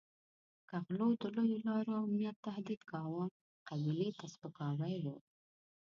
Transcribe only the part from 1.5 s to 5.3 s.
لارو امنیت تهدید کاوه قبیلې ته سپکاوی وو.